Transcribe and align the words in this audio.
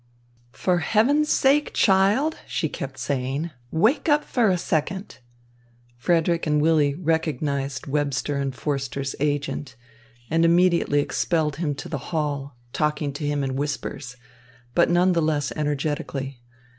"For 0.53 0.79
Heaven's 0.79 1.29
sake, 1.29 1.75
child," 1.75 2.37
she 2.47 2.67
kept 2.69 2.97
saying, 2.97 3.51
"wake 3.69 4.09
up 4.09 4.23
for 4.23 4.49
a 4.49 4.57
second." 4.57 5.19
Frederick 5.95 6.47
and 6.47 6.59
Willy 6.59 6.95
recognised 6.95 7.85
Webster 7.85 8.37
and 8.37 8.55
Forster's 8.55 9.15
agent 9.19 9.75
and 10.27 10.43
immediately 10.43 11.01
expelled 11.01 11.57
him 11.57 11.75
to 11.75 11.87
the 11.87 11.99
hall, 12.09 12.55
talking 12.73 13.13
to 13.13 13.27
him 13.27 13.43
in 13.43 13.55
whispers, 13.55 14.17
but 14.73 14.89
none 14.89 15.11
the 15.13 15.21
less 15.21 15.51
energetically. 15.51 16.39